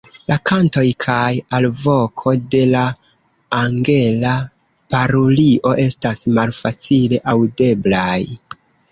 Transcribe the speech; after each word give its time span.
La 0.29 0.35
kantoj 0.49 0.83
kaj 1.03 1.31
alvoko 1.57 2.31
de 2.55 2.61
la 2.69 2.81
Angela 3.57 4.31
parulio 4.93 5.75
estas 5.83 6.23
malfacile 6.39 7.21
aŭdeblaj. 7.35 8.17